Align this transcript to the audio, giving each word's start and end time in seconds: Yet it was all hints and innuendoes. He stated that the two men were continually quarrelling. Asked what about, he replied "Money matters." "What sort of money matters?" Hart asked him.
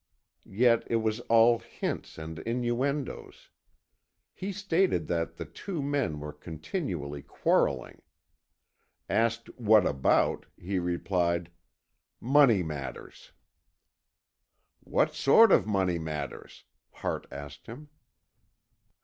Yet 0.49 0.81
it 0.87 0.95
was 0.95 1.19
all 1.29 1.59
hints 1.59 2.17
and 2.17 2.39
innuendoes. 2.39 3.51
He 4.33 4.51
stated 4.51 5.05
that 5.09 5.35
the 5.37 5.45
two 5.45 5.83
men 5.83 6.19
were 6.19 6.33
continually 6.33 7.21
quarrelling. 7.21 8.01
Asked 9.07 9.47
what 9.59 9.85
about, 9.85 10.47
he 10.57 10.79
replied 10.79 11.51
"Money 12.19 12.63
matters." 12.63 13.31
"What 14.79 15.13
sort 15.13 15.51
of 15.51 15.67
money 15.67 15.99
matters?" 15.99 16.63
Hart 16.93 17.27
asked 17.31 17.67
him. 17.67 17.89